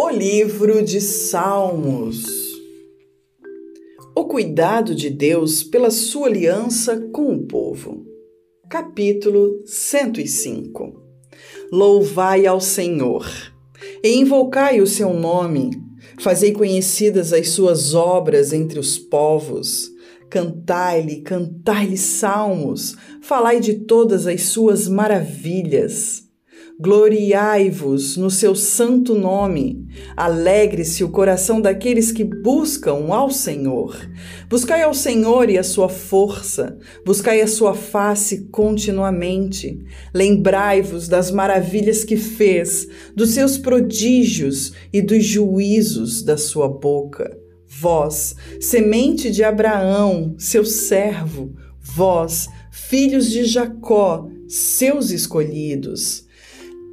[0.00, 2.24] O livro de Salmos.
[4.14, 8.06] O cuidado de Deus pela sua aliança com o povo.
[8.70, 11.02] Capítulo 105.
[11.72, 13.26] Louvai ao Senhor
[14.00, 15.70] e invocai o seu nome,
[16.20, 19.90] fazei conhecidas as suas obras entre os povos.
[20.30, 26.27] Cantai-lhe, cantai-lhe salmos, falai de todas as suas maravilhas.
[26.80, 29.84] Gloriai-vos no seu santo nome.
[30.16, 33.96] Alegre-se o coração daqueles que buscam ao Senhor.
[34.48, 36.78] Buscai ao Senhor e a sua força.
[37.04, 39.76] Buscai a sua face continuamente.
[40.14, 47.36] Lembrai-vos das maravilhas que fez, dos seus prodígios e dos juízos da sua boca.
[47.66, 56.27] Vós, semente de Abraão, seu servo, vós, filhos de Jacó, seus escolhidos.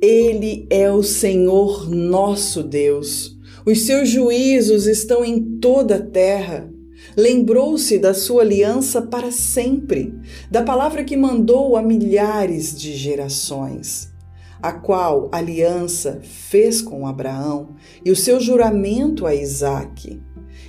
[0.06, 3.36] Ele é o Senhor nosso Deus.
[3.66, 6.72] Os seus juízos estão em toda a terra.
[7.18, 10.14] Lembrou-se da sua aliança para sempre,
[10.52, 14.14] da palavra que mandou a milhares de gerações,
[14.62, 17.70] a qual aliança fez com Abraão
[18.06, 20.22] e o seu juramento a Isaque,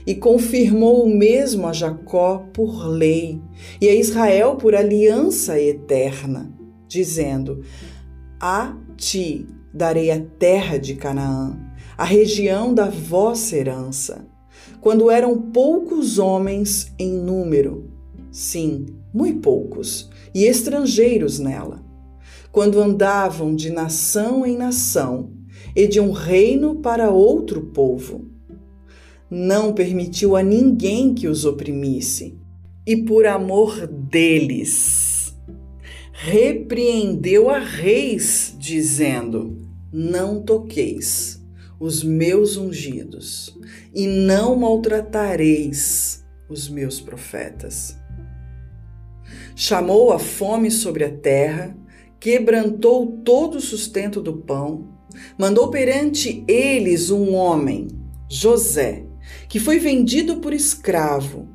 [0.06, 3.38] e confirmou o mesmo a Jacó por lei
[3.82, 6.50] e a Israel por aliança eterna,
[6.88, 7.60] dizendo:
[8.40, 11.58] A ti darei a terra de Canaã,
[11.96, 14.26] a região da vossa herança.
[14.78, 17.90] Quando eram poucos homens em número,
[18.30, 21.82] sim, muito poucos, e estrangeiros nela.
[22.52, 25.30] Quando andavam de nação em nação
[25.74, 28.26] e de um reino para outro povo.
[29.30, 32.38] Não permitiu a ninguém que os oprimisse,
[32.86, 35.15] e por amor deles
[36.18, 39.54] repreendeu a reis, dizendo:
[39.92, 41.44] Não toqueis
[41.78, 43.54] os meus ungidos,
[43.94, 47.98] e não maltratareis os meus profetas.
[49.54, 51.76] Chamou a fome sobre a terra,
[52.18, 54.88] quebrantou todo o sustento do pão,
[55.38, 57.88] mandou perante eles um homem,
[58.28, 59.04] José,
[59.50, 61.46] que foi vendido por escravo,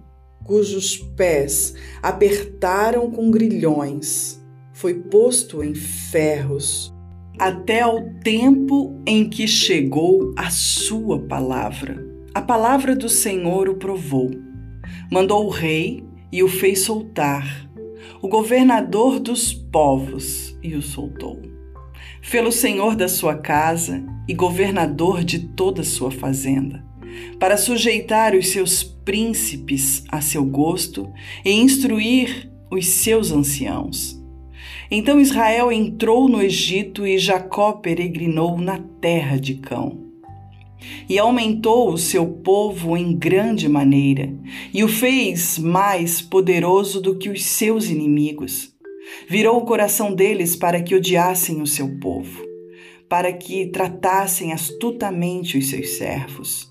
[0.44, 4.41] cujos pés apertaram com grilhões
[4.81, 6.92] foi posto em ferros,
[7.38, 12.03] até ao tempo em que chegou a sua palavra.
[12.34, 14.31] A palavra do Senhor o provou.
[15.12, 17.69] Mandou o rei e o fez soltar,
[18.24, 21.40] o governador dos povos e o soltou.
[22.24, 26.84] Fê-lo senhor da sua casa e governador de toda a sua fazenda,
[27.40, 31.08] para sujeitar os seus príncipes a seu gosto
[31.46, 34.21] e instruir os seus anciãos
[34.91, 40.12] então Israel entrou no Egito e Jacó peregrinou na terra de Cão.
[41.07, 44.34] E aumentou o seu povo em grande maneira,
[44.74, 48.74] e o fez mais poderoso do que os seus inimigos.
[49.30, 52.44] Virou o coração deles para que odiassem o seu povo,
[53.07, 56.69] para que tratassem astutamente os seus servos.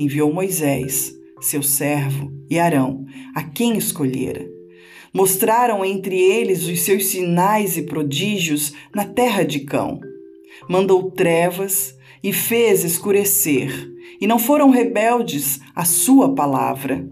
[0.00, 4.51] Enviou Moisés, seu servo, e Arão, a quem escolhera
[5.12, 10.00] Mostraram entre eles os seus sinais e prodígios na terra de Cão.
[10.68, 13.90] Mandou trevas e fez escurecer,
[14.20, 17.06] e não foram rebeldes à sua palavra.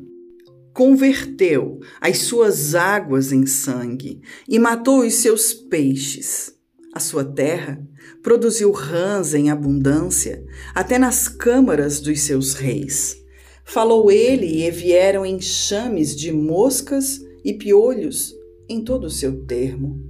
[0.72, 6.54] Converteu as suas águas em sangue e matou os seus peixes.
[6.94, 7.80] A sua terra
[8.22, 10.42] produziu rãs em abundância,
[10.74, 13.16] até nas câmaras dos seus reis.
[13.64, 18.34] Falou ele e vieram enxames de moscas e piolhos
[18.68, 20.00] em todo o seu termo.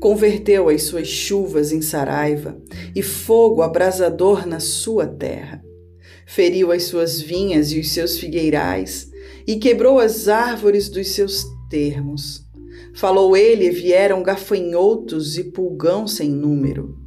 [0.00, 2.60] Converteu as suas chuvas em saraiva
[2.94, 5.62] e fogo abrasador na sua terra.
[6.26, 9.10] Feriu as suas vinhas e os seus figueirais
[9.46, 12.42] e quebrou as árvores dos seus termos.
[12.94, 16.98] Falou ele e vieram gafanhotos e pulgão sem número,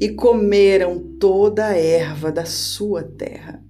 [0.00, 3.62] e comeram toda a erva da sua terra,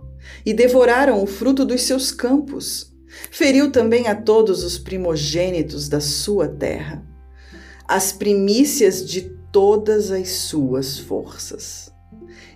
[0.44, 2.91] e devoraram o fruto dos seus campos
[3.30, 7.04] Feriu também a todos os primogênitos da sua terra,
[7.86, 9.22] as primícias de
[9.52, 11.92] todas as suas forças.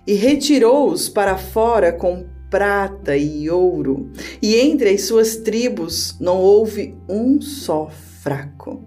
[0.05, 4.11] E retirou-os para fora com prata e ouro,
[4.41, 7.89] e entre as suas tribos não houve um só
[8.21, 8.83] fraco.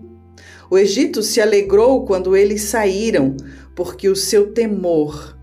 [0.71, 3.37] O Egito se alegrou quando eles saíram,
[3.75, 5.37] porque o seu temor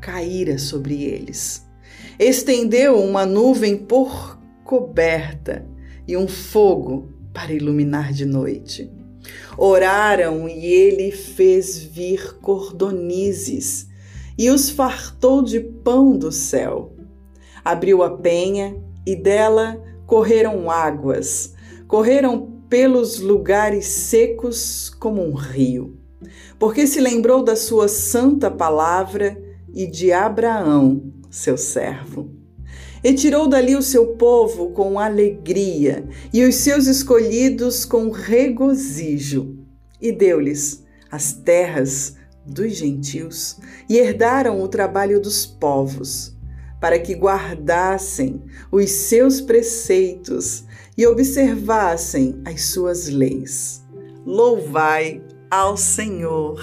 [0.00, 1.66] caíra sobre eles.
[2.18, 4.39] Estendeu uma nuvem por
[4.70, 5.66] coberta
[6.06, 8.88] e um fogo para iluminar de noite.
[9.58, 13.88] Oraram e ele fez vir cordonizes
[14.38, 16.94] e os fartou de pão do céu.
[17.64, 21.52] Abriu a penha e dela correram águas,
[21.88, 25.98] correram pelos lugares secos como um rio.
[26.60, 29.36] Porque se lembrou da sua santa palavra
[29.74, 32.39] e de Abraão, seu servo.
[33.02, 39.56] E tirou dali o seu povo com alegria e os seus escolhidos com regozijo,
[40.00, 43.58] e deu-lhes as terras dos gentios
[43.88, 46.36] e herdaram o trabalho dos povos,
[46.80, 50.64] para que guardassem os seus preceitos
[50.96, 53.82] e observassem as suas leis.
[54.26, 56.62] Louvai ao Senhor.